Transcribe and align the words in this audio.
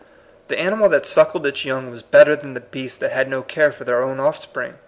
The 0.47 0.57
animal 0.57 0.89
that 0.89 1.05
suckled 1.05 1.45
its 1.45 1.63
young 1.63 1.91
was 1.91 2.01
better 2.01 2.35
than 2.35 2.55
the 2.55 2.59
beasts 2.59 2.97
that 2.97 3.11
had 3.11 3.29
no 3.29 3.43
care 3.43 3.71
for 3.71 3.83
their 3.83 4.01
own 4.01 4.19
offspring. 4.19 4.79